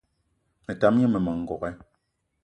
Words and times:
Me 0.65 0.73
tam 0.79 0.95
gne 0.97 1.07
mmema 1.09 1.31
n'gogué 1.37 1.71